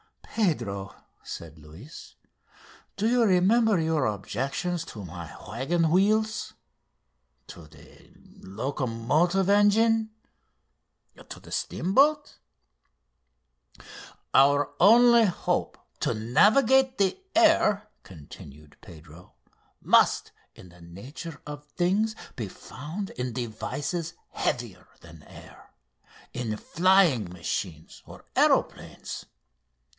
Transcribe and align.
"Pedro," 0.23 0.95
said 1.23 1.59
Luis, 1.59 2.15
"do 2.95 3.07
you 3.07 3.21
remember 3.23 3.77
your 3.79 4.05
objections 4.05 4.83
to 4.85 5.03
my 5.05 5.35
waggon 5.47 5.91
wheels?".... 5.91 6.53
"To 7.47 7.67
the 7.67 8.11
locomotive 8.41 9.47
engine?".... 9.49 10.09
"To 11.29 11.39
the 11.39 11.51
steamboat?" 11.51 12.39
"Our 14.33 14.71
only 14.79 15.25
hope 15.25 15.77
to 15.99 16.13
navigate 16.15 16.97
the 16.97 17.19
air," 17.35 17.89
continued 18.01 18.77
Pedro, 18.81 19.33
"must, 19.81 20.31
in 20.55 20.69
the 20.69 20.81
nature 20.81 21.41
of 21.45 21.65
things, 21.65 22.15
be 22.35 22.47
found 22.47 23.09
in 23.11 23.33
devices 23.33 24.13
heavier 24.29 24.87
than 25.01 25.19
the 25.19 25.31
air 25.31 25.73
in 26.33 26.57
flying 26.57 27.29
machines 27.31 28.01
or 28.07 28.25
aeroplanes. 28.35 29.25